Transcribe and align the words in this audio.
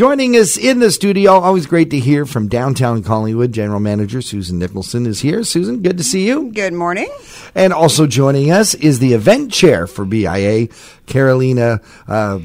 Joining 0.00 0.34
us 0.34 0.56
in 0.56 0.78
the 0.78 0.90
studio, 0.90 1.32
always 1.32 1.66
great 1.66 1.90
to 1.90 1.98
hear 1.98 2.24
from 2.24 2.48
downtown 2.48 3.02
Collingwood. 3.02 3.52
General 3.52 3.80
Manager 3.80 4.22
Susan 4.22 4.58
Nicholson 4.58 5.04
is 5.04 5.20
here. 5.20 5.44
Susan, 5.44 5.82
good 5.82 5.98
to 5.98 6.02
see 6.02 6.26
you. 6.26 6.50
Good 6.52 6.72
morning. 6.72 7.10
And 7.54 7.74
also 7.74 8.06
joining 8.06 8.50
us 8.50 8.72
is 8.72 8.98
the 8.98 9.12
event 9.12 9.52
chair 9.52 9.86
for 9.86 10.06
BIA, 10.06 10.68
Carolina. 11.04 11.82
Uh, 12.08 12.38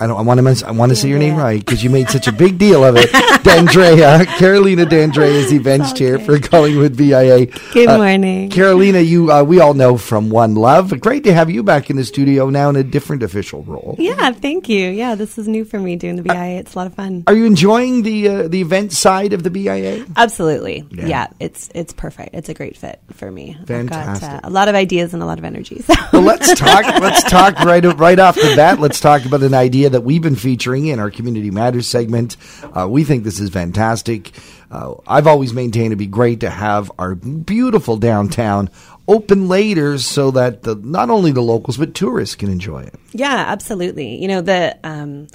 I 0.00 0.06
don't. 0.06 0.16
I 0.16 0.22
want 0.22 0.38
to. 0.58 0.66
I 0.66 0.70
want 0.70 0.90
to 0.90 0.96
say 0.96 1.08
your 1.08 1.18
name 1.18 1.34
right 1.34 1.58
because 1.58 1.82
you 1.82 1.90
made 1.90 2.08
such 2.08 2.28
a 2.28 2.32
big 2.32 2.56
deal 2.56 2.84
of 2.84 2.96
it. 2.96 3.10
D'Andrea, 3.42 4.24
Carolina 4.26 4.84
D'Andrea 4.86 5.26
is 5.30 5.50
the 5.50 5.92
chair 5.96 6.14
okay. 6.16 6.24
for 6.24 6.38
Collingwood 6.38 6.96
BIA. 6.96 7.46
Good 7.72 7.88
Uh, 7.88 7.96
morning. 7.98 8.48
Carolina. 8.50 9.00
You. 9.00 9.32
Uh, 9.32 9.42
we 9.42 9.58
all 9.60 9.74
know 9.74 9.96
from 9.96 10.30
One 10.30 10.54
Love. 10.54 11.00
Great 11.00 11.24
to 11.24 11.34
have 11.34 11.50
you 11.50 11.62
back 11.64 11.90
in 11.90 11.96
the 11.96 12.04
studio 12.04 12.48
now 12.48 12.68
in 12.68 12.76
a 12.76 12.84
different 12.84 13.22
official 13.24 13.64
role. 13.64 13.96
yeah, 13.98 14.30
thank 14.32 14.68
you. 14.68 14.88
Yeah, 14.88 15.16
this 15.16 15.36
is 15.36 15.48
new 15.48 15.64
for 15.64 15.80
me 15.80 15.96
doing 15.96 16.14
the 16.16 16.22
BIA. 16.22 16.58
It's 16.60 16.74
a 16.74 16.78
lot 16.78 16.86
of 16.86 16.94
fun. 16.94 17.24
Are 17.26 17.34
you 17.34 17.44
enjoying 17.46 18.02
the 18.02 18.28
uh, 18.28 18.48
the 18.48 18.60
event 18.60 18.92
side 18.92 19.32
of 19.32 19.42
the 19.42 19.50
BIA? 19.50 20.06
Absolutely. 20.16 20.84
Yeah. 20.90 21.06
Yeah. 21.06 21.26
it's 21.40 21.70
it's 21.74 21.92
perfect. 21.92 22.34
It's 22.34 22.48
a 22.48 22.54
great 22.54 22.76
fit 22.76 23.00
for 23.14 23.30
me. 23.30 23.56
I've 23.60 23.66
Fantastic. 23.66 24.28
got 24.28 24.44
uh, 24.44 24.48
a 24.48 24.50
lot 24.50 24.68
of 24.68 24.74
ideas 24.76 25.12
and 25.12 25.22
a 25.22 25.26
lot 25.26 25.38
of 25.38 25.44
energy. 25.44 25.82
So. 25.82 25.94
Well, 26.12 26.22
let's 26.22 26.54
talk. 26.54 26.84
Let's 27.00 27.22
talk 27.28 27.58
right 27.60 27.84
right 27.98 28.18
off 28.20 28.36
the 28.36 28.54
bat. 28.54 28.78
Let's 28.78 29.00
talk 29.00 29.24
about 29.24 29.42
an 29.42 29.54
idea 29.54 29.87
that 29.88 30.02
we've 30.02 30.22
been 30.22 30.36
featuring 30.36 30.86
in 30.86 30.98
our 30.98 31.10
Community 31.10 31.50
Matters 31.50 31.86
segment. 31.86 32.36
Uh, 32.62 32.86
we 32.88 33.04
think 33.04 33.24
this 33.24 33.40
is 33.40 33.50
fantastic. 33.50 34.32
Uh, 34.70 34.94
I've 35.06 35.26
always 35.26 35.54
maintained 35.54 35.86
it'd 35.86 35.98
be 35.98 36.06
great 36.06 36.40
to 36.40 36.50
have 36.50 36.90
our 36.98 37.14
beautiful 37.14 37.96
downtown 37.96 38.70
open 39.06 39.48
later, 39.48 39.96
so 39.98 40.30
that 40.32 40.62
the, 40.62 40.74
not 40.74 41.08
only 41.08 41.32
the 41.32 41.40
locals 41.40 41.78
but 41.78 41.94
tourists 41.94 42.34
can 42.34 42.50
enjoy 42.50 42.82
it. 42.82 42.94
Yeah, 43.12 43.44
absolutely. 43.48 44.20
You 44.20 44.28
know, 44.28 44.40
the 44.42 44.78
um, 44.84 45.28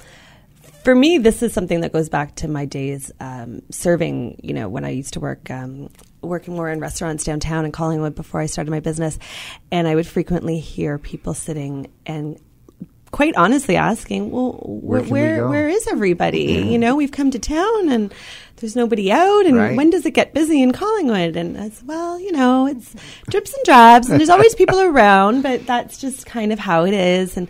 for 0.84 0.94
me, 0.94 1.18
this 1.18 1.42
is 1.42 1.52
something 1.52 1.80
that 1.80 1.92
goes 1.92 2.08
back 2.08 2.36
to 2.36 2.48
my 2.48 2.64
days 2.66 3.10
um, 3.18 3.62
serving. 3.70 4.40
You 4.42 4.54
know, 4.54 4.68
when 4.68 4.84
I 4.84 4.90
used 4.90 5.14
to 5.14 5.20
work. 5.20 5.50
Um, 5.50 5.90
working 6.22 6.54
more 6.54 6.70
in 6.70 6.80
restaurants 6.80 7.22
downtown 7.22 7.66
in 7.66 7.70
Collingwood 7.70 8.14
before 8.14 8.40
I 8.40 8.46
started 8.46 8.70
my 8.70 8.80
business 8.80 9.18
and 9.70 9.86
I 9.86 9.94
would 9.94 10.06
frequently 10.06 10.58
hear 10.58 10.96
people 10.96 11.34
sitting 11.34 11.92
and 12.06 12.40
quite 13.14 13.36
honestly 13.36 13.76
asking, 13.76 14.32
well, 14.32 14.54
Where 14.64 15.00
where 15.02 15.44
we 15.44 15.50
where 15.50 15.68
is 15.68 15.86
everybody? 15.86 16.66
You 16.72 16.78
know, 16.80 16.96
we've 16.96 17.12
come 17.12 17.30
to 17.30 17.38
town 17.38 17.88
and 17.88 18.12
there's 18.56 18.74
nobody 18.74 19.12
out, 19.12 19.46
and 19.46 19.56
Right. 19.56 19.76
when 19.76 19.90
does 19.90 20.04
it 20.04 20.12
get 20.14 20.34
busy 20.34 20.60
in 20.60 20.72
Collingwood? 20.72 21.36
And 21.36 21.56
I 21.56 21.68
said, 21.70 21.86
well, 21.86 22.18
you 22.18 22.32
know, 22.32 22.66
it's 22.66 22.92
drips 23.30 23.54
and 23.54 23.64
drabs, 23.64 24.10
and 24.10 24.18
there's 24.18 24.30
always 24.30 24.56
people 24.56 24.80
around, 24.90 25.42
but 25.42 25.64
that's 25.64 26.00
just 26.00 26.26
kind 26.26 26.52
of 26.52 26.58
how 26.58 26.84
it 26.84 26.94
is. 26.94 27.36
And 27.36 27.46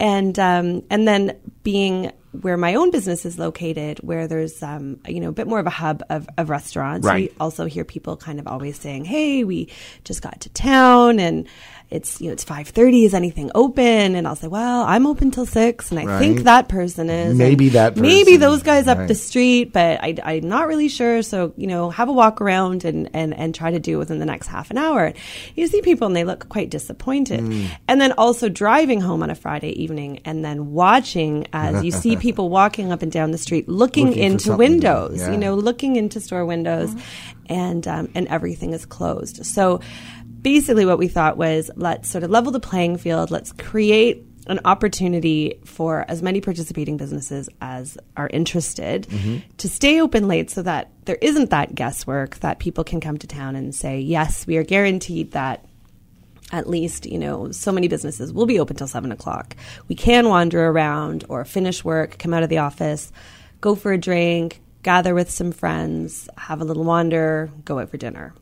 and 0.00 0.36
um, 0.38 0.82
and 0.90 1.06
then 1.06 1.38
being 1.62 2.10
where 2.40 2.56
my 2.56 2.74
own 2.74 2.90
business 2.90 3.24
is 3.24 3.38
located, 3.38 4.00
where 4.00 4.26
there's 4.26 4.64
um, 4.64 4.98
you 5.06 5.20
know 5.20 5.28
a 5.28 5.32
bit 5.32 5.46
more 5.46 5.60
of 5.60 5.66
a 5.68 5.70
hub 5.70 6.02
of, 6.10 6.28
of 6.38 6.50
restaurants. 6.50 7.06
Right. 7.06 7.30
We 7.30 7.36
also 7.38 7.66
hear 7.66 7.84
people 7.84 8.16
kind 8.16 8.40
of 8.40 8.48
always 8.48 8.76
saying, 8.80 9.04
"Hey, 9.04 9.44
we 9.44 9.68
just 10.02 10.22
got 10.22 10.40
to 10.40 10.48
town 10.48 11.20
and." 11.20 11.46
It's 11.94 12.20
you 12.20 12.26
know 12.26 12.32
it's 12.32 12.44
five 12.44 12.68
thirty. 12.68 13.04
Is 13.04 13.14
anything 13.14 13.50
open? 13.54 14.16
And 14.16 14.26
I'll 14.26 14.36
say, 14.36 14.48
well, 14.48 14.82
I'm 14.84 15.06
open 15.06 15.30
till 15.30 15.46
six, 15.46 15.90
and 15.90 16.00
I 16.00 16.04
Right. 16.04 16.18
think 16.18 16.40
that 16.40 16.68
person 16.68 17.08
is. 17.08 17.36
Maybe 17.38 17.66
and 17.66 17.74
that 17.76 17.96
Maybe 17.96 18.36
those 18.36 18.62
guys 18.62 18.88
up 18.88 18.98
right. 18.98 19.08
the 19.08 19.14
street, 19.14 19.72
but 19.72 20.00
I, 20.02 20.16
I'm 20.24 20.48
not 20.48 20.66
really 20.66 20.88
sure. 20.88 21.22
So 21.22 21.52
you 21.56 21.66
know, 21.68 21.90
have 21.90 22.08
a 22.08 22.12
walk 22.12 22.40
around 22.40 22.84
and 22.84 23.08
and 23.14 23.32
and 23.32 23.54
try 23.54 23.70
to 23.70 23.78
do 23.78 23.94
it 23.94 23.98
within 23.98 24.18
the 24.18 24.26
next 24.26 24.48
half 24.48 24.70
an 24.70 24.78
hour. 24.78 25.12
You 25.54 25.66
see 25.68 25.82
people 25.82 26.06
and 26.08 26.16
they 26.16 26.24
look 26.24 26.48
quite 26.48 26.68
disappointed, 26.70 27.40
Mm. 27.40 27.66
and 27.88 28.00
then 28.00 28.12
also 28.12 28.48
driving 28.48 29.00
home 29.00 29.22
on 29.22 29.30
a 29.30 29.34
Friday 29.34 29.70
evening 29.82 30.20
and 30.24 30.44
then 30.44 30.72
watching 30.72 31.46
as 31.52 31.84
you 31.84 31.90
see 31.92 32.16
people 32.26 32.48
walking 32.48 32.90
up 32.92 33.02
and 33.02 33.12
down 33.12 33.30
the 33.30 33.38
street 33.38 33.68
looking, 33.68 34.08
Looking 34.08 34.22
into 34.22 34.44
something 34.46 34.72
to 34.72 34.80
do, 34.80 34.86
windows. 34.88 35.20
yeah. 35.20 35.30
You 35.30 35.36
know, 35.38 35.54
looking 35.54 35.96
into 35.96 36.20
store 36.20 36.44
windows, 36.44 36.94
and 37.46 37.86
um, 37.86 38.08
and 38.14 38.26
everything 38.28 38.72
is 38.72 38.84
closed. 38.86 39.46
So 39.46 39.80
basically, 40.44 40.84
what 40.84 40.98
we 40.98 41.08
thought 41.08 41.36
was 41.36 41.70
let's 41.74 42.08
sort 42.08 42.22
of 42.22 42.30
level 42.30 42.52
the 42.52 42.60
playing 42.60 42.98
field. 42.98 43.32
Let's 43.32 43.50
create 43.50 44.24
an 44.46 44.60
opportunity 44.64 45.58
for 45.64 46.04
as 46.06 46.22
many 46.22 46.40
participating 46.40 46.96
businesses 46.96 47.48
as 47.60 47.96
are 48.16 48.28
interested 48.28 49.04
mm-hmm. 49.04 49.38
to 49.56 49.68
stay 49.68 50.00
open 50.00 50.28
late 50.28 50.50
so 50.50 50.62
that 50.62 50.90
there 51.06 51.16
isn't 51.22 51.48
that 51.48 51.74
guesswork 51.74 52.36
that 52.40 52.58
people 52.58 52.84
can 52.84 53.00
come 53.00 53.16
to 53.16 53.26
town 53.26 53.56
and 53.56 53.74
say 53.74 53.98
yes 54.00 54.46
we 54.46 54.58
are 54.58 54.62
guaranteed 54.62 55.32
that 55.32 55.64
at 56.52 56.68
least 56.68 57.06
you 57.06 57.18
know 57.18 57.50
so 57.52 57.72
many 57.72 57.88
businesses 57.88 58.34
will 58.34 58.44
be 58.44 58.60
open 58.60 58.76
till 58.76 58.86
seven 58.86 59.10
o'clock. 59.10 59.56
We 59.88 59.94
can 59.94 60.28
wander 60.28 60.66
around 60.66 61.24
or 61.30 61.44
finish 61.46 61.82
work 61.82 62.18
come 62.18 62.34
out 62.34 62.42
of 62.42 62.50
the 62.50 62.58
office 62.58 63.10
go 63.62 63.74
for 63.74 63.92
a 63.92 63.98
drink 63.98 64.60
gather 64.82 65.14
with 65.14 65.30
some 65.30 65.52
friends 65.52 66.28
have 66.36 66.60
a 66.60 66.64
little 66.64 66.84
wander 66.84 67.50
go 67.64 67.78
out 67.78 67.88
for 67.88 67.96
dinner 67.96 68.34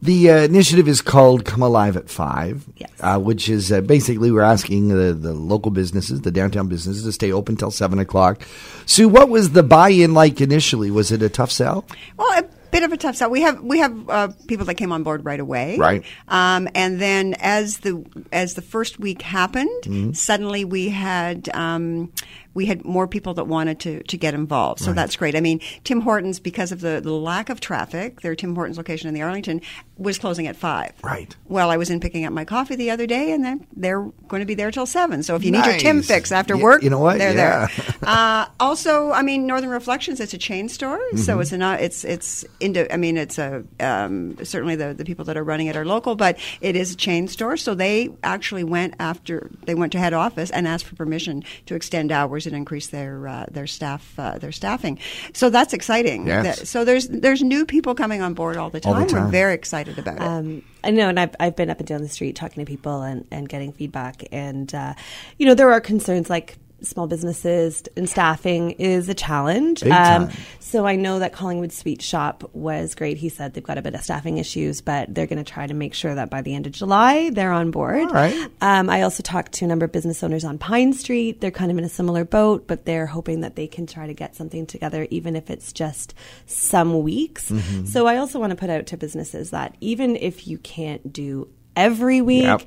The 0.00 0.30
uh, 0.30 0.36
initiative 0.42 0.86
is 0.86 1.02
called 1.02 1.44
Come 1.44 1.60
Alive 1.62 1.96
at 1.96 2.08
Five, 2.08 2.64
Yes. 2.76 2.90
uh, 3.00 3.18
which 3.18 3.48
is 3.48 3.72
uh, 3.72 3.80
basically 3.80 4.30
we're 4.30 4.42
asking 4.42 4.88
the, 4.88 5.12
the 5.12 5.32
local 5.32 5.72
businesses, 5.72 6.20
the 6.20 6.30
downtown 6.30 6.68
businesses, 6.68 7.02
to 7.04 7.10
stay 7.12 7.32
open 7.32 7.56
till 7.56 7.72
seven 7.72 7.98
o'clock. 7.98 8.42
Sue, 8.86 9.08
what 9.08 9.28
was 9.28 9.50
the 9.50 9.64
buy-in 9.64 10.14
like 10.14 10.40
initially? 10.40 10.90
Was 10.92 11.10
it 11.10 11.20
a 11.22 11.28
tough 11.28 11.50
sell? 11.50 11.84
Well, 12.16 12.38
a 12.38 12.44
bit 12.70 12.84
of 12.84 12.92
a 12.92 12.96
tough 12.96 13.16
sell. 13.16 13.28
We 13.28 13.40
have 13.42 13.60
we 13.60 13.78
have 13.80 14.08
uh, 14.08 14.28
people 14.46 14.66
that 14.66 14.74
came 14.74 14.92
on 14.92 15.02
board 15.02 15.24
right 15.24 15.40
away, 15.40 15.78
Right. 15.78 16.04
Um, 16.28 16.68
and 16.76 17.00
then 17.00 17.34
as 17.40 17.78
the 17.78 18.04
as 18.30 18.54
the 18.54 18.62
first 18.62 19.00
week 19.00 19.22
happened, 19.22 19.68
Mm-hmm. 19.82 20.12
suddenly 20.12 20.64
we 20.64 20.90
had. 20.90 21.48
Um, 21.54 22.12
we 22.58 22.66
had 22.66 22.84
more 22.84 23.06
people 23.06 23.34
that 23.34 23.46
wanted 23.46 23.78
to, 23.80 24.02
to 24.02 24.16
get 24.16 24.34
involved, 24.34 24.80
so 24.80 24.92
that's 24.92 25.14
great. 25.16 25.36
I 25.36 25.40
mean, 25.40 25.60
Tim 25.84 26.00
Hortons, 26.00 26.40
because 26.40 26.72
of 26.72 26.80
the, 26.80 27.00
the 27.00 27.12
lack 27.12 27.48
of 27.50 27.60
traffic, 27.60 28.20
their 28.22 28.34
Tim 28.34 28.54
Hortons 28.54 28.76
location 28.76 29.06
in 29.08 29.14
the 29.14 29.22
Arlington 29.22 29.60
was 29.96 30.18
closing 30.18 30.46
at 30.48 30.56
five. 30.56 30.92
Right. 31.02 31.34
Well, 31.46 31.70
I 31.70 31.76
was 31.76 31.88
in 31.90 32.00
picking 32.00 32.24
up 32.24 32.32
my 32.32 32.44
coffee 32.44 32.74
the 32.76 32.90
other 32.90 33.06
day, 33.06 33.32
and 33.32 33.44
then 33.44 33.66
they're 33.76 34.02
going 34.28 34.40
to 34.40 34.46
be 34.46 34.54
there 34.54 34.70
till 34.70 34.86
seven. 34.86 35.22
So 35.22 35.36
if 35.36 35.44
you 35.44 35.50
need 35.52 35.64
your 35.64 35.76
Tim 35.78 36.02
fix 36.02 36.32
after 36.32 36.56
work, 36.56 36.82
you 36.82 36.90
know 36.90 36.98
what? 36.98 37.18
They're 37.18 37.34
Yeah. 37.34 37.66
there. 37.66 37.84
Uh, 38.08 38.46
also, 38.58 39.10
I 39.12 39.20
mean, 39.22 39.46
Northern 39.46 39.68
Reflections. 39.70 40.18
It's 40.18 40.32
a 40.32 40.38
chain 40.38 40.68
store, 40.68 40.98
Mm-hmm. 40.98 41.18
so 41.18 41.40
it's 41.40 41.52
not. 41.52 41.80
It's 41.80 42.04
it's 42.04 42.44
into. 42.58 42.90
I 42.92 42.96
mean, 42.96 43.16
it's 43.18 43.38
a 43.38 43.62
um, 43.80 44.36
certainly 44.44 44.76
the 44.76 44.94
the 44.94 45.04
people 45.04 45.24
that 45.26 45.36
are 45.36 45.44
running 45.44 45.66
it 45.66 45.76
are 45.76 45.84
local, 45.84 46.16
but 46.16 46.38
it 46.62 46.74
is 46.74 46.92
a 46.92 46.96
chain 46.96 47.28
store. 47.28 47.56
So 47.58 47.74
they 47.74 48.08
actually 48.24 48.64
went 48.64 48.94
after 48.98 49.50
they 49.66 49.74
went 49.74 49.92
to 49.92 49.98
head 49.98 50.14
office 50.14 50.50
and 50.50 50.66
asked 50.66 50.86
for 50.86 50.96
permission 50.96 51.44
to 51.66 51.74
extend 51.74 52.10
hours 52.10 52.46
and 52.48 52.56
increase 52.56 52.88
their 52.88 53.28
uh, 53.28 53.46
their 53.50 53.66
staff 53.66 54.14
uh, 54.18 54.38
their 54.38 54.52
staffing. 54.52 54.98
So 55.32 55.48
that's 55.50 55.72
exciting. 55.72 56.26
Yes. 56.26 56.58
That- 56.58 56.66
so 56.66 56.84
there's 56.84 57.06
there's 57.08 57.42
new 57.42 57.64
people 57.64 57.94
coming 57.94 58.20
on 58.22 58.34
board 58.34 58.56
all 58.56 58.70
the 58.70 58.80
All 58.84 58.94
time. 58.94 59.06
the 59.06 59.12
time. 59.12 59.24
We're 59.26 59.30
very 59.30 59.54
excited 59.54 59.98
about 59.98 60.16
it. 60.16 60.22
Um, 60.22 60.62
I 60.84 60.90
know, 60.90 61.08
and 61.08 61.18
I've, 61.18 61.34
I've 61.40 61.56
been 61.56 61.70
up 61.70 61.78
and 61.78 61.86
down 61.88 62.02
the 62.02 62.08
street 62.08 62.36
talking 62.36 62.64
to 62.64 62.68
people 62.68 63.02
and, 63.02 63.26
and 63.30 63.48
getting 63.48 63.72
feedback. 63.72 64.24
And, 64.30 64.72
uh, 64.74 64.94
you 65.36 65.44
know, 65.46 65.54
there 65.54 65.70
are 65.72 65.80
concerns 65.80 66.30
like 66.30 66.56
small 66.80 67.06
businesses 67.06 67.82
and 67.96 68.08
staffing 68.08 68.72
is 68.72 69.08
a 69.08 69.14
challenge. 69.14 69.82
Um, 69.82 69.88
Big 69.88 69.92
time. 69.92 70.30
so 70.60 70.86
I 70.86 70.96
know 70.96 71.18
that 71.18 71.32
Collingwood 71.32 71.72
Sweet 71.72 72.00
Shop 72.02 72.48
was 72.52 72.94
great. 72.94 73.16
He 73.16 73.28
said 73.28 73.54
they've 73.54 73.64
got 73.64 73.78
a 73.78 73.82
bit 73.82 73.94
of 73.94 74.02
staffing 74.02 74.38
issues, 74.38 74.80
but 74.80 75.12
they're 75.14 75.26
going 75.26 75.42
to 75.42 75.50
try 75.50 75.66
to 75.66 75.74
make 75.74 75.94
sure 75.94 76.14
that 76.14 76.30
by 76.30 76.42
the 76.42 76.54
end 76.54 76.66
of 76.66 76.72
July 76.72 77.30
they're 77.30 77.52
on 77.52 77.70
board. 77.70 78.02
All 78.02 78.08
right. 78.08 78.48
Um, 78.60 78.88
I 78.88 79.02
also 79.02 79.22
talked 79.22 79.52
to 79.54 79.64
a 79.64 79.68
number 79.68 79.84
of 79.86 79.92
business 79.92 80.22
owners 80.22 80.44
on 80.44 80.58
Pine 80.58 80.92
Street. 80.92 81.40
They're 81.40 81.50
kind 81.50 81.70
of 81.70 81.78
in 81.78 81.84
a 81.84 81.88
similar 81.88 82.24
boat, 82.24 82.66
but 82.68 82.84
they're 82.84 83.06
hoping 83.06 83.40
that 83.40 83.56
they 83.56 83.66
can 83.66 83.86
try 83.86 84.06
to 84.06 84.14
get 84.14 84.36
something 84.36 84.66
together, 84.66 85.06
even 85.10 85.34
if 85.36 85.50
it's 85.50 85.72
just 85.72 86.14
some 86.46 87.02
weeks. 87.02 87.50
Mm-hmm. 87.50 87.86
So 87.86 88.06
I 88.06 88.18
also 88.18 88.38
want 88.38 88.50
to 88.50 88.56
put 88.56 88.70
out 88.70 88.86
to 88.86 88.96
businesses 88.96 89.50
that 89.50 89.76
even 89.80 90.16
if 90.16 90.46
you 90.46 90.58
can't 90.58 91.12
do 91.12 91.48
every 91.76 92.20
week, 92.20 92.42
Yep. 92.44 92.62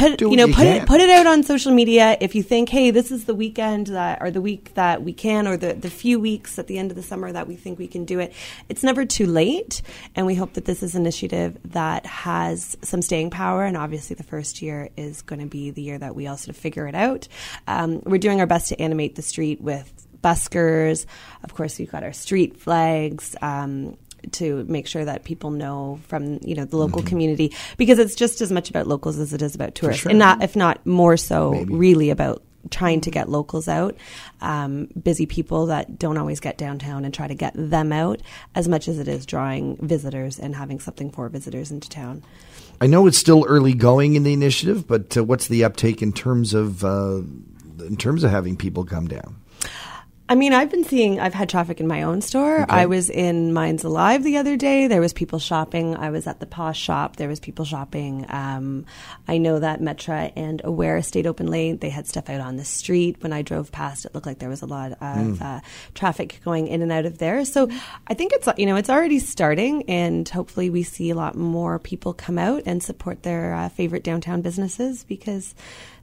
Put 0.00 0.18
Do 0.18 0.30
you 0.30 0.36
know 0.36 0.46
you 0.46 0.54
put 0.54 0.62
can. 0.64 0.82
it 0.82 0.86
put 0.86 1.00
it 1.00 1.10
out 1.10 1.26
on 1.26 1.42
social 1.42 1.72
media. 1.72 2.16
If 2.20 2.34
you 2.34 2.42
think, 2.42 2.68
hey, 2.68 2.90
this 2.90 3.10
is 3.10 3.24
the 3.24 3.34
weekend 3.34 3.88
that 3.88 4.20
or 4.20 4.30
the 4.30 4.40
week 4.40 4.74
that 4.74 5.02
we 5.02 5.12
can, 5.12 5.46
or 5.46 5.56
the 5.56 5.74
the 5.74 5.90
few 5.90 6.18
weeks 6.18 6.58
at 6.58 6.66
the 6.66 6.78
end 6.78 6.90
of 6.90 6.96
the 6.96 7.02
summer 7.02 7.30
that 7.32 7.46
we 7.46 7.56
think 7.56 7.78
we 7.78 7.88
can 7.88 8.04
do 8.04 8.18
it, 8.18 8.32
it's 8.68 8.82
never 8.82 9.04
too 9.04 9.26
late. 9.26 9.82
And 10.14 10.26
we 10.26 10.34
hope 10.34 10.54
that 10.54 10.64
this 10.64 10.82
is 10.82 10.94
an 10.94 11.02
initiative 11.02 11.58
that 11.64 12.06
has 12.06 12.76
some 12.82 13.02
staying 13.02 13.30
power. 13.30 13.64
And 13.64 13.76
obviously, 13.76 14.16
the 14.16 14.22
first 14.22 14.62
year 14.62 14.90
is 14.96 15.22
going 15.22 15.40
to 15.40 15.46
be 15.46 15.70
the 15.70 15.82
year 15.82 15.98
that 15.98 16.14
we 16.14 16.26
all 16.26 16.36
sort 16.36 16.50
of 16.50 16.56
figure 16.56 16.86
it 16.86 16.94
out. 16.94 17.28
Um, 17.66 18.02
we're 18.04 18.18
doing 18.18 18.40
our 18.40 18.46
best 18.46 18.68
to 18.68 18.80
animate 18.80 19.16
the 19.16 19.22
street 19.22 19.60
with 19.60 19.92
buskers. 20.22 21.06
Of 21.42 21.54
course, 21.54 21.78
we've 21.78 21.90
got 21.90 22.04
our 22.04 22.12
street 22.12 22.58
flags. 22.58 23.34
Um, 23.40 23.96
to 24.32 24.64
make 24.64 24.86
sure 24.86 25.04
that 25.04 25.24
people 25.24 25.50
know 25.50 26.00
from 26.06 26.38
you 26.42 26.54
know 26.54 26.64
the 26.64 26.76
local 26.76 27.02
community 27.02 27.52
because 27.76 27.98
it's 27.98 28.14
just 28.14 28.40
as 28.40 28.52
much 28.52 28.70
about 28.70 28.86
locals 28.86 29.18
as 29.18 29.32
it 29.32 29.42
is 29.42 29.54
about 29.54 29.74
tourists, 29.74 30.02
sure. 30.02 30.10
and 30.10 30.18
not 30.18 30.42
if 30.42 30.56
not 30.56 30.84
more 30.86 31.16
so 31.16 31.52
really 31.68 32.10
about 32.10 32.42
trying 32.68 33.00
to 33.00 33.10
get 33.10 33.28
locals 33.28 33.68
out, 33.68 33.96
um, 34.40 34.88
busy 35.02 35.24
people 35.26 35.66
that 35.66 35.98
don't 35.98 36.18
always 36.18 36.40
get 36.40 36.58
downtown 36.58 37.04
and 37.04 37.14
try 37.14 37.26
to 37.26 37.34
get 37.34 37.52
them 37.56 37.92
out 37.92 38.20
as 38.54 38.68
much 38.68 38.88
as 38.88 38.98
it 38.98 39.08
is 39.08 39.24
drawing 39.24 39.76
visitors 39.78 40.38
and 40.38 40.54
having 40.54 40.78
something 40.78 41.10
for 41.10 41.28
visitors 41.28 41.70
into 41.70 41.88
town. 41.88 42.22
I 42.80 42.86
know 42.86 43.06
it's 43.06 43.18
still 43.18 43.44
early 43.46 43.74
going 43.74 44.14
in 44.14 44.24
the 44.24 44.32
initiative, 44.32 44.86
but 44.86 45.16
uh, 45.16 45.24
what's 45.24 45.48
the 45.48 45.64
uptake 45.64 46.02
in 46.02 46.12
terms 46.12 46.54
of 46.54 46.84
uh, 46.84 47.22
in 47.80 47.96
terms 47.96 48.24
of 48.24 48.30
having 48.30 48.56
people 48.56 48.84
come 48.84 49.08
down? 49.08 49.36
I 50.30 50.36
mean, 50.36 50.52
I've 50.52 50.70
been 50.70 50.84
seeing, 50.84 51.18
I've 51.18 51.34
had 51.34 51.48
traffic 51.48 51.80
in 51.80 51.88
my 51.88 52.04
own 52.04 52.20
store. 52.20 52.62
Okay. 52.62 52.72
I 52.72 52.86
was 52.86 53.10
in 53.10 53.52
Minds 53.52 53.82
Alive 53.82 54.22
the 54.22 54.36
other 54.36 54.56
day. 54.56 54.86
There 54.86 55.00
was 55.00 55.12
people 55.12 55.40
shopping. 55.40 55.96
I 55.96 56.10
was 56.10 56.28
at 56.28 56.38
the 56.38 56.46
Posh 56.46 56.78
shop. 56.78 57.16
There 57.16 57.26
was 57.26 57.40
people 57.40 57.64
shopping. 57.64 58.26
Um, 58.28 58.86
I 59.26 59.38
know 59.38 59.58
that 59.58 59.80
Metra 59.80 60.32
and 60.36 60.60
Aware 60.62 61.02
stayed 61.02 61.26
open 61.26 61.48
late. 61.48 61.80
They 61.80 61.88
had 61.88 62.06
stuff 62.06 62.30
out 62.30 62.40
on 62.40 62.58
the 62.58 62.64
street. 62.64 63.16
When 63.24 63.32
I 63.32 63.42
drove 63.42 63.72
past, 63.72 64.04
it 64.04 64.14
looked 64.14 64.24
like 64.24 64.38
there 64.38 64.48
was 64.48 64.62
a 64.62 64.66
lot 64.66 64.92
of 64.92 65.42
uh, 65.42 65.60
traffic 65.94 66.40
going 66.44 66.68
in 66.68 66.80
and 66.80 66.92
out 66.92 67.06
of 67.06 67.18
there. 67.18 67.44
So 67.44 67.68
I 68.06 68.14
think 68.14 68.32
it's, 68.32 68.48
you 68.56 68.66
know, 68.66 68.76
it's 68.76 68.88
already 68.88 69.18
starting 69.18 69.82
and 69.90 70.28
hopefully 70.28 70.70
we 70.70 70.84
see 70.84 71.10
a 71.10 71.16
lot 71.16 71.34
more 71.34 71.80
people 71.80 72.12
come 72.14 72.38
out 72.38 72.62
and 72.66 72.80
support 72.80 73.24
their 73.24 73.52
uh, 73.52 73.68
favorite 73.68 74.04
downtown 74.04 74.42
businesses 74.42 75.02
because 75.02 75.56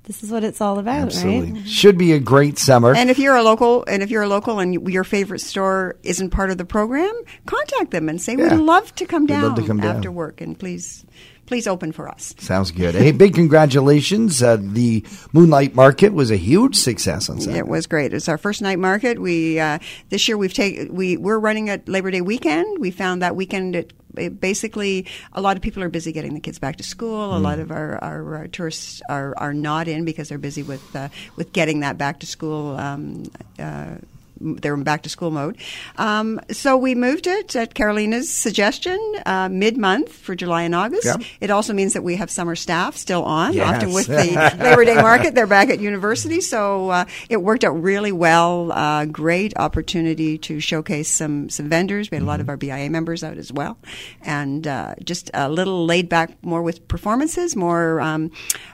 this 0.07 0.23
is 0.23 0.31
what 0.31 0.43
it's 0.43 0.61
all 0.61 0.79
about, 0.79 1.03
Absolutely. 1.07 1.51
right? 1.51 1.67
Should 1.67 1.97
be 1.97 2.13
a 2.13 2.19
great 2.19 2.57
summer. 2.57 2.95
And 2.95 3.09
if 3.09 3.19
you're 3.19 3.35
a 3.35 3.43
local, 3.43 3.83
and 3.87 4.01
if 4.01 4.09
you're 4.09 4.23
a 4.23 4.27
local, 4.27 4.59
and 4.59 4.89
your 4.89 5.03
favorite 5.03 5.41
store 5.41 5.97
isn't 6.03 6.29
part 6.31 6.49
of 6.49 6.57
the 6.57 6.65
program, 6.65 7.13
contact 7.45 7.91
them 7.91 8.07
and 8.09 8.21
say 8.21 8.35
Yeah. 8.35 8.55
we'd 8.55 8.63
love 8.63 8.95
to 8.95 9.05
come 9.05 9.25
down 9.27 9.43
love 9.43 9.55
to 9.55 9.63
come 9.67 9.79
down. 9.81 9.97
after 9.97 10.09
work, 10.11 10.39
and 10.41 10.57
please, 10.57 11.05
please 11.45 11.67
open 11.67 11.91
for 11.91 12.07
us. 12.09 12.33
Sounds 12.39 12.71
good. 12.71 12.95
Hey, 12.95 13.11
big 13.11 13.33
congratulations. 13.35 14.41
Uh, 14.41 14.57
the 14.59 15.03
Moonlight 15.33 15.75
Market 15.75 16.13
was 16.13 16.31
a 16.31 16.37
huge 16.37 16.75
success 16.75 17.29
on 17.29 17.39
Saturday. 17.41 17.59
It 17.59 17.67
was 17.67 17.85
great. 17.85 18.13
It's 18.13 18.29
our 18.29 18.37
first 18.37 18.61
night 18.61 18.79
market. 18.79 19.19
We 19.19 19.59
uh, 19.59 19.79
this 20.09 20.27
year 20.27 20.37
we've 20.37 20.53
taken 20.53 20.93
we 20.95 21.17
we're 21.17 21.39
running 21.39 21.69
at 21.69 21.87
Labor 21.89 22.11
Day 22.11 22.21
weekend. 22.21 22.79
We 22.79 22.91
found 22.91 23.21
that 23.21 23.35
weekend 23.35 23.75
it, 23.75 23.91
it 23.91 24.06
basically 24.39 25.05
a 25.33 25.41
lot 25.41 25.55
of 25.55 25.63
people 25.63 25.83
are 25.83 25.89
busy 25.89 26.11
getting 26.11 26.33
the 26.33 26.39
kids 26.39 26.59
back 26.59 26.77
to 26.77 26.83
school. 26.83 27.35
A 27.35 27.39
lot 27.39 27.59
of 27.59 27.71
our, 27.71 27.97
our, 28.03 28.35
our 28.37 28.47
tourists 28.47 29.01
are, 29.09 29.33
are 29.37 29.53
not 29.53 29.87
in 29.87 30.05
because 30.05 30.29
they're 30.29 30.37
busy 30.37 30.63
with 30.63 30.95
uh, 30.95 31.09
with 31.35 31.53
getting 31.53 31.81
that 31.81 31.97
back 31.97 32.19
to 32.19 32.27
school. 32.27 32.75
Um, 32.77 33.23
uh, 33.59 33.95
they're 34.39 34.73
in 34.73 34.83
back 34.83 35.03
to 35.03 35.09
school 35.09 35.31
mode. 35.31 35.57
Um, 35.97 36.39
so 36.51 36.77
we 36.77 36.95
moved 36.95 37.27
it 37.27 37.55
at 37.55 37.73
Carolina's 37.73 38.29
suggestion 38.33 38.99
uh, 39.25 39.49
mid 39.49 39.77
month 39.77 40.11
for 40.11 40.35
July 40.35 40.63
and 40.63 40.75
August. 40.75 41.05
Yep. 41.05 41.21
It 41.41 41.51
also 41.51 41.73
means 41.73 41.93
that 41.93 42.03
we 42.03 42.15
have 42.15 42.29
summer 42.29 42.55
staff 42.55 42.95
still 42.95 43.23
on. 43.23 43.53
Yes. 43.53 43.75
Often 43.75 43.93
with 43.93 44.07
the 44.07 44.57
Labor 44.59 44.85
Day 44.85 44.95
market, 44.95 45.35
they're 45.35 45.47
back 45.47 45.69
at 45.69 45.79
university. 45.79 46.41
So 46.41 46.89
uh, 46.89 47.05
it 47.29 47.37
worked 47.37 47.63
out 47.63 47.81
really 47.81 48.11
well. 48.11 48.71
Uh, 48.71 49.05
great 49.05 49.53
opportunity 49.57 50.37
to 50.39 50.59
showcase 50.59 51.09
some, 51.09 51.49
some 51.49 51.69
vendors. 51.69 52.11
We 52.11 52.15
had 52.15 52.23
a 52.23 52.25
lot 52.27 52.39
of 52.39 52.49
our 52.49 52.57
BIA 52.57 52.89
members 52.89 53.23
out 53.23 53.37
as 53.37 53.51
well. 53.51 53.77
And 54.21 54.67
uh, 54.67 54.95
just 55.03 55.31
a 55.33 55.49
little 55.49 55.85
laid 55.85 56.09
back 56.09 56.31
more 56.43 56.61
with 56.61 56.87
performances, 56.87 57.55
more 57.55 57.99
um, 58.01 58.31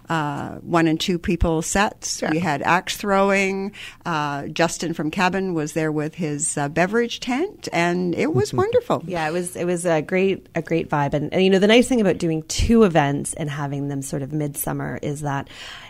uh, 0.09 0.56
one 0.59 0.88
and 0.88 1.00
two 1.00 1.18
people 1.18 1.62
sets. 1.62 2.21
We 2.21 2.39
had 2.39 2.62
axe 2.62 2.98
throwing. 2.98 3.71
Uh, 4.06 4.48
Justin 4.48 4.94
from 4.94 5.12
Cabin 5.12 5.53
was 5.54 5.74
there 5.74 5.92
with 5.92 6.16
his 6.16 6.58
uh, 6.58 6.70
beverage 6.70 7.20
tent, 7.20 7.68
and 7.72 8.14
it 8.16 8.34
was 8.34 8.54
wonderful. 8.64 9.04
Yeah, 9.08 9.28
it 9.28 9.32
was 9.32 9.56
it 9.56 9.66
was 9.66 9.86
a 9.86 10.02
great 10.02 10.48
a 10.56 10.62
great 10.62 10.90
vibe, 10.90 11.14
and, 11.14 11.34
and 11.34 11.44
you 11.44 11.50
know 11.50 11.60
the 11.60 11.68
nice 11.68 11.88
thing 11.88 12.02
about 12.02 12.18
doing 12.18 12.44
two 12.44 12.84
events 12.84 13.34
and 13.34 13.50
having 13.50 13.88
them 13.88 14.02
sort 14.02 14.22
of 14.22 14.32
midsummer 14.34 15.00
is 15.02 15.22
that 15.22 15.48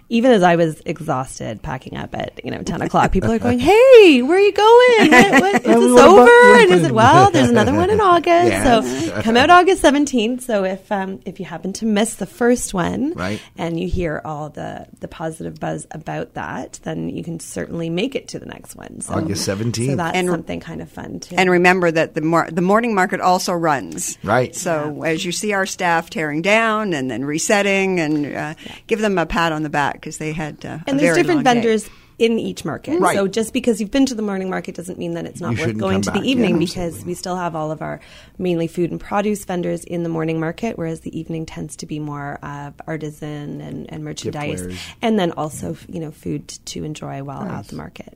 even 0.10 0.31
as 0.31 0.44
I 0.44 0.57
was 0.57 0.81
exhausted 0.86 1.62
packing 1.63 1.98
up 1.98 2.13
at 2.13 2.44
you 2.44 2.51
know 2.51 2.62
ten 2.62 2.81
o'clock, 2.81 3.12
people 3.12 3.31
are 3.31 3.39
going, 3.39 3.60
"Hey, 3.69 4.21
where 4.21 4.38
are 4.38 4.42
you 4.42 4.51
going? 4.54 5.12
What, 5.12 5.42
what, 5.42 5.56
is 5.56 5.62
this 5.63 6.00
over?" 6.00 6.54
And 6.60 6.71
is 6.71 6.81
thing? 6.81 6.86
it 6.86 6.92
well? 6.94 7.31
There's 7.31 7.50
another 7.50 7.74
one 7.74 7.89
in 7.89 8.00
August, 8.13 8.48
Yes. 8.48 9.06
so 9.15 9.21
come 9.21 9.38
out 9.38 9.50
August 9.50 9.81
seventeenth. 9.81 10.44
So 10.44 10.63
if 10.65 10.92
um, 10.92 11.19
if 11.25 11.39
you 11.39 11.45
happen 11.45 11.74
to 11.74 11.86
miss 11.86 12.15
the 12.15 12.25
first 12.25 12.74
one, 12.74 13.13
Right. 13.13 13.42
and 13.57 13.80
you 13.80 13.88
hear 13.88 14.21
all 14.24 14.50
the 14.50 14.88
the 15.00 15.07
positive 15.07 15.60
buzz 15.60 15.88
about 15.92 16.33
that, 16.36 16.80
then 16.83 17.10
you 17.10 17.24
can 17.24 17.39
certainly 17.39 17.89
make 17.89 18.13
it 18.13 18.27
to 18.30 18.39
the 18.39 18.45
next 18.45 18.75
one. 18.75 19.01
So, 19.01 19.13
August 19.15 19.45
17th. 19.55 19.85
So 19.91 19.95
that's 19.95 20.17
And- 20.17 20.27
something 20.29 20.59
kind 20.59 20.81
of 20.81 20.89
fun 20.91 21.19
too. 21.19 21.35
And 21.38 21.50
remember 21.50 21.91
that 21.91 22.13
the 22.15 22.21
mor- 22.21 22.50
the 22.51 22.61
morning 22.61 22.94
market 22.95 23.21
also 23.21 23.53
runs. 23.53 24.17
Right. 24.23 24.55
So 24.55 25.03
as 25.03 25.23
you 25.25 25.31
see 25.31 25.53
our 25.53 25.65
staff 25.65 26.09
tearing 26.09 26.41
down 26.41 26.94
and 26.94 27.09
then 27.11 27.25
resetting, 27.25 28.00
and 28.00 28.35
uh, 28.35 28.53
give 28.88 29.00
them 29.00 29.17
a 29.17 29.25
pat 29.25 29.51
on 29.51 29.63
the 29.63 29.69
back 29.69 29.95
because 29.95 30.17
they 30.17 30.31
had 30.33 30.65
uh, 30.65 30.79
and 30.88 30.97
a 30.97 31.01
there's 31.01 31.15
very 31.15 31.15
different 31.23 31.38
long 31.38 31.44
day. 31.44 31.53
vendors 31.61 31.89
in 32.19 32.38
each 32.38 32.63
market. 32.63 33.00
Right. 33.00 33.15
So 33.17 33.27
just 33.27 33.53
because 33.53 33.81
you've 33.81 33.89
been 33.89 34.05
to 34.05 34.13
the 34.13 34.21
morning 34.21 34.47
market 34.47 34.75
doesn't 34.75 35.00
mean 35.00 35.15
that 35.15 35.25
it's 35.25 35.41
not 35.41 35.57
You 35.57 35.65
worth 35.65 35.77
going 35.77 35.94
come 35.95 36.01
to 36.03 36.11
back. 36.11 36.21
the 36.21 36.29
evening 36.29 36.53
Yeah, 36.61 36.67
because 36.67 37.03
we 37.03 37.15
still 37.15 37.35
have 37.35 37.55
all 37.55 37.71
of 37.71 37.81
our 37.81 38.01
mainly 38.38 38.67
food 38.67 38.91
and 38.91 39.00
produce 39.00 39.44
vendors 39.45 39.83
in 39.83 40.03
the 40.03 40.09
morning 40.09 40.39
market, 40.39 40.77
whereas 40.77 41.00
the 41.01 41.17
evening 41.19 41.47
tends 41.47 41.75
to 41.77 41.88
be 41.88 41.97
more 41.97 42.38
uh, 42.44 42.69
artisan 42.85 43.61
and, 43.61 43.91
and 43.91 44.03
merchandise, 44.05 44.77
and 45.01 45.17
then 45.17 45.31
also 45.31 45.75
you 45.89 46.00
know 46.00 46.11
food 46.11 46.47
to 46.65 46.83
enjoy 46.83 47.23
while 47.23 47.41
at 47.44 47.67
the 47.69 47.75
market. 47.75 48.15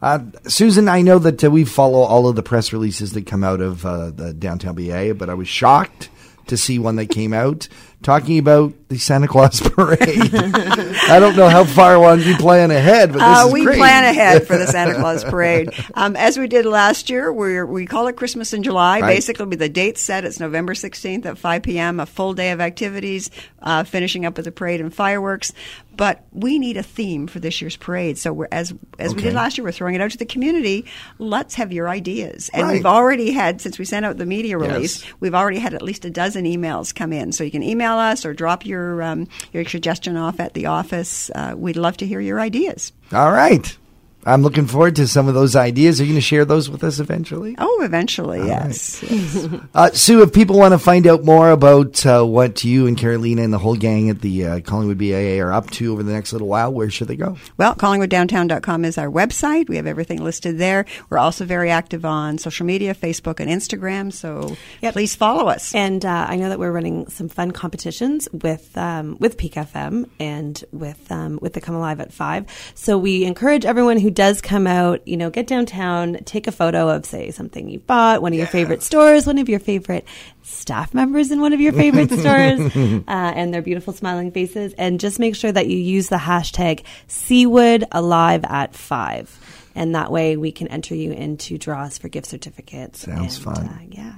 Uh, 0.00 0.20
Susan, 0.46 0.88
I 0.88 1.02
know 1.02 1.18
that 1.18 1.42
uh, 1.42 1.50
we 1.50 1.64
follow 1.64 2.00
all 2.00 2.28
of 2.28 2.36
the 2.36 2.42
press 2.42 2.72
releases 2.72 3.12
that 3.12 3.26
come 3.26 3.42
out 3.44 3.60
of 3.60 3.84
uh, 3.84 4.10
the 4.10 4.32
downtown 4.32 4.74
BIA, 4.74 5.14
but 5.14 5.28
I 5.30 5.34
was 5.34 5.48
shocked 5.48 6.08
to 6.46 6.56
see 6.56 6.78
one 6.78 6.96
that 6.96 7.06
came 7.06 7.34
out 7.34 7.68
talking 8.02 8.38
about 8.38 8.72
the 8.88 8.96
Santa 8.96 9.28
Claus 9.28 9.60
parade. 9.70 9.98
I 10.32 11.18
don't 11.20 11.36
know 11.36 11.48
how 11.48 11.64
far 11.64 11.96
along 11.96 12.20
you 12.20 12.36
plan 12.36 12.70
ahead, 12.70 13.12
but 13.12 13.18
this 13.18 13.22
Uh, 13.44 13.50
we 13.52 13.64
great. 13.64 13.76
plan 13.76 14.04
ahead 14.04 14.46
for 14.46 14.56
the 14.56 14.66
Santa 14.68 14.94
Claus 14.94 15.24
parade, 15.24 15.70
um, 15.94 16.16
as 16.16 16.38
we 16.38 16.46
did 16.46 16.64
last 16.64 17.10
year. 17.10 17.30
We 17.30 17.62
we 17.64 17.84
call 17.84 18.06
it 18.06 18.16
Christmas 18.16 18.54
in 18.54 18.62
July. 18.62 19.00
Right. 19.00 19.16
Basically, 19.16 19.56
the 19.56 19.68
date 19.68 19.98
set. 19.98 20.24
It's 20.24 20.40
November 20.40 20.74
sixteenth 20.74 21.26
at 21.26 21.36
five 21.36 21.64
p.m. 21.64 22.00
A 22.00 22.06
full 22.06 22.32
day 22.32 22.50
of 22.52 22.60
activities, 22.62 23.30
uh, 23.60 23.84
finishing 23.84 24.24
up 24.24 24.36
with 24.36 24.46
the 24.46 24.52
parade 24.52 24.80
and 24.80 24.94
fireworks. 24.94 25.52
But 25.98 26.24
we 26.32 26.58
need 26.58 26.78
a 26.78 26.82
theme 26.82 27.26
for 27.26 27.40
this 27.40 27.60
year's 27.60 27.76
parade. 27.76 28.16
So 28.16 28.32
we're 28.32 28.48
as 28.50 28.72
as 28.98 29.14
we 29.14 29.20
did 29.20 29.34
last 29.34 29.58
year, 29.58 29.64
we're 29.64 29.72
throwing 29.72 29.94
it 29.96 30.00
out 30.00 30.12
to 30.12 30.16
the 30.16 30.24
community. 30.24 30.86
Let's 31.18 31.56
have 31.56 31.72
your 31.72 31.88
ideas, 31.88 32.48
and 32.54 32.62
Right. 32.66 32.72
we've 32.74 32.86
already 32.86 33.32
had 33.32 33.60
since 33.60 33.78
we 33.78 33.84
sent 33.84 34.06
out 34.06 34.16
the 34.16 34.24
media 34.26 34.56
release. 34.56 35.02
Yes. 35.04 35.12
We've 35.20 35.34
already 35.34 35.58
had 35.58 35.74
at 35.74 35.82
least 35.82 36.04
a 36.04 36.10
dozen 36.10 36.44
emails 36.44 36.94
come 36.94 37.12
in. 37.12 37.32
So 37.32 37.44
you 37.44 37.50
can 37.50 37.62
email 37.62 37.94
us 37.94 38.24
or 38.24 38.32
drop 38.32 38.64
your 38.64 39.02
um, 39.02 39.28
your 39.52 39.64
suggestion 39.64 40.16
off 40.16 40.40
at 40.40 40.54
the 40.54 40.66
office. 40.66 41.30
Uh, 41.34 41.54
we'd 41.56 41.76
love 41.76 41.96
to 41.98 42.06
hear 42.06 42.20
your 42.20 42.40
ideas. 42.40 42.92
All 43.12 43.32
right. 43.32 43.76
I'm 44.26 44.42
looking 44.42 44.66
forward 44.66 44.96
to 44.96 45.06
some 45.06 45.26
of 45.28 45.34
those 45.34 45.56
ideas. 45.56 46.00
Are 46.00 46.04
you 46.04 46.10
going 46.10 46.16
to 46.16 46.20
share 46.20 46.44
those 46.44 46.68
with 46.68 46.84
us 46.84 46.98
eventually? 46.98 47.54
Oh, 47.58 47.80
eventually, 47.82 48.44
yes. 48.46 49.02
yes. 49.02 49.46
Uh, 49.74 49.90
Sue, 49.92 50.22
if 50.22 50.32
people 50.32 50.58
want 50.58 50.72
to 50.72 50.78
find 50.78 51.06
out 51.06 51.24
more 51.24 51.50
about 51.50 52.04
uh, 52.04 52.24
what 52.24 52.62
you 52.64 52.86
and 52.86 52.98
Carolina 52.98 53.42
and 53.42 53.52
the 53.52 53.58
whole 53.58 53.76
gang 53.76 54.10
at 54.10 54.20
the 54.20 54.44
uh, 54.46 54.60
Collingwood 54.60 54.98
BIA 54.98 55.42
are 55.44 55.52
up 55.52 55.70
to 55.70 55.92
over 55.92 56.02
the 56.02 56.12
next 56.12 56.32
little 56.32 56.48
while, 56.48 56.72
where 56.72 56.90
should 56.90 57.08
they 57.08 57.16
go? 57.16 57.36
Well, 57.56 57.74
collingwooddowntown.com 57.74 58.84
is 58.84 58.98
our 58.98 59.08
website. 59.08 59.68
We 59.68 59.76
have 59.76 59.86
everything 59.86 60.22
listed 60.22 60.58
there. 60.58 60.84
We're 61.10 61.18
also 61.18 61.44
very 61.44 61.70
active 61.70 62.04
on 62.04 62.38
social 62.38 62.66
media, 62.66 62.94
Facebook 62.94 63.40
and 63.40 63.48
Instagram. 63.50 64.12
So 64.12 64.56
Yep. 64.82 64.92
please 64.94 65.14
follow 65.14 65.48
us. 65.48 65.74
And 65.74 66.04
uh, 66.04 66.26
I 66.28 66.36
know 66.36 66.48
that 66.48 66.58
we're 66.58 66.72
running 66.72 67.08
some 67.08 67.28
fun 67.28 67.52
competitions 67.52 68.28
with 68.32 68.76
um, 68.76 69.16
with 69.20 69.38
Peak 69.38 69.54
FM 69.54 70.08
and 70.20 70.62
with 70.72 71.10
um, 71.12 71.38
with 71.40 71.52
the 71.54 71.60
Come 71.60 71.74
Alive 71.76 72.00
at 72.00 72.12
Five. 72.12 72.46
So 72.74 72.98
we 72.98 73.24
encourage 73.24 73.64
everyone 73.64 73.98
who 73.98 74.07
does 74.10 74.40
come 74.40 74.66
out, 74.66 75.06
you 75.06 75.16
know, 75.16 75.30
get 75.30 75.46
downtown, 75.46 76.14
take 76.24 76.46
a 76.46 76.52
photo 76.52 76.88
of 76.88 77.04
say 77.04 77.30
something 77.30 77.68
you 77.68 77.78
bought, 77.80 78.22
one 78.22 78.32
of 78.32 78.38
your 78.38 78.46
favorite 78.46 78.82
stores, 78.82 79.26
one 79.26 79.38
of 79.38 79.48
your 79.48 79.60
favorite 79.60 80.06
staff 80.42 80.94
members 80.94 81.30
in 81.30 81.40
one 81.40 81.52
of 81.52 81.60
your 81.60 81.72
favorite 81.72 82.10
stores, 82.18 82.60
uh, 82.76 83.02
and 83.06 83.52
their 83.52 83.62
beautiful 83.62 83.92
smiling 83.92 84.30
faces, 84.30 84.72
and 84.74 85.00
just 85.00 85.18
make 85.18 85.34
sure 85.34 85.52
that 85.52 85.66
you 85.66 85.76
use 85.76 86.08
the 86.08 86.16
hashtag 86.16 86.84
Seawood 87.08 87.84
Alive 87.92 88.44
at 88.44 88.74
Five. 88.74 89.38
And 89.74 89.94
that 89.94 90.10
way 90.10 90.36
we 90.36 90.50
can 90.50 90.68
enter 90.68 90.94
you 90.94 91.12
into 91.12 91.56
draws 91.56 91.98
for 91.98 92.08
gift 92.08 92.26
certificates. 92.26 93.00
Sounds 93.00 93.36
and, 93.36 93.44
fun. 93.44 93.66
Uh, 93.68 93.78
yeah. 93.90 94.14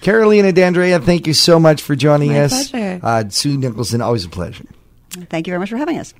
Carolina 0.00 0.52
D'Andrea, 0.52 1.00
thank 1.00 1.26
you 1.26 1.34
so 1.34 1.58
much 1.58 1.82
for 1.82 1.96
joining 1.96 2.32
My 2.32 2.40
us. 2.40 2.70
pleasure. 2.70 3.00
Uh, 3.02 3.24
Sue 3.28 3.56
Nicholson, 3.56 4.00
always 4.00 4.24
a 4.24 4.28
pleasure. 4.28 4.64
Thank 5.10 5.46
you 5.46 5.50
very 5.50 5.60
much 5.60 5.70
for 5.70 5.76
having 5.76 5.98
us. 5.98 6.14